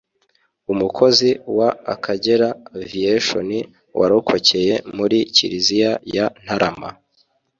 umukozi 0.71 1.29
wa 1.57 1.69
Akagera 1.93 2.49
Aviation 2.81 3.49
warokokeye 3.99 4.73
muri 4.97 5.17
Kiliziya 5.35 5.91
ya 6.15 6.25
Ntarama 6.43 6.89